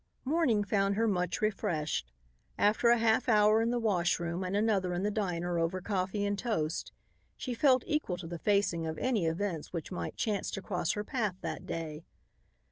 Morning 0.25 0.63
found 0.63 0.95
her 0.95 1.07
much 1.07 1.41
refreshed. 1.41 2.11
After 2.57 2.89
a 2.89 2.97
half 2.97 3.29
hour 3.29 3.61
in 3.61 3.69
the 3.69 3.77
washroom 3.77 4.43
and 4.43 4.55
another 4.57 4.95
in 4.95 5.03
the 5.03 5.11
diner, 5.11 5.59
over 5.59 5.79
coffee 5.79 6.25
and 6.25 6.39
toast, 6.39 6.91
she 7.37 7.53
felt 7.53 7.83
equal 7.85 8.17
to 8.17 8.25
the 8.25 8.39
facing 8.39 8.87
of 8.87 8.97
any 8.97 9.27
events 9.27 9.71
which 9.71 9.91
might 9.91 10.15
chance 10.15 10.49
to 10.49 10.61
cross 10.63 10.93
her 10.93 11.03
path 11.03 11.35
that 11.43 11.67
day. 11.67 12.03